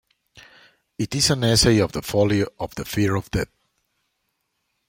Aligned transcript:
It 0.97 1.13
is 1.13 1.29
an 1.29 1.43
essay 1.43 1.79
on 1.79 1.89
the 1.89 2.01
folly 2.01 2.43
of 2.59 2.73
the 2.73 2.85
fear 2.85 3.13
of 3.15 3.29
death. 3.29 3.51